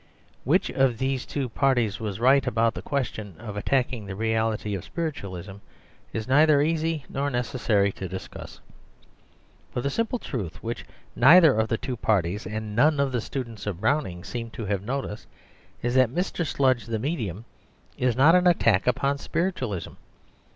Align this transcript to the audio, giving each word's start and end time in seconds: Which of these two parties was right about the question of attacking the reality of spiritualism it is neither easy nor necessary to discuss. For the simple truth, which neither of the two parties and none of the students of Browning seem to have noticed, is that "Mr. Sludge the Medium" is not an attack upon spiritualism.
Which 0.45 0.71
of 0.71 0.97
these 0.97 1.27
two 1.27 1.47
parties 1.47 1.99
was 1.99 2.19
right 2.19 2.47
about 2.47 2.73
the 2.73 2.81
question 2.81 3.35
of 3.37 3.55
attacking 3.55 4.07
the 4.07 4.15
reality 4.15 4.73
of 4.73 4.83
spiritualism 4.83 5.51
it 5.51 5.61
is 6.17 6.27
neither 6.27 6.59
easy 6.59 7.05
nor 7.07 7.29
necessary 7.29 7.91
to 7.91 8.07
discuss. 8.07 8.59
For 9.71 9.79
the 9.81 9.91
simple 9.91 10.17
truth, 10.17 10.63
which 10.63 10.85
neither 11.15 11.53
of 11.53 11.67
the 11.67 11.77
two 11.77 11.97
parties 11.97 12.47
and 12.47 12.75
none 12.75 12.99
of 12.99 13.11
the 13.11 13.21
students 13.21 13.67
of 13.67 13.79
Browning 13.79 14.23
seem 14.23 14.49
to 14.49 14.65
have 14.65 14.81
noticed, 14.81 15.27
is 15.83 15.93
that 15.93 16.09
"Mr. 16.09 16.47
Sludge 16.47 16.87
the 16.87 16.97
Medium" 16.97 17.45
is 17.95 18.15
not 18.15 18.33
an 18.33 18.47
attack 18.47 18.87
upon 18.87 19.19
spiritualism. 19.19 19.93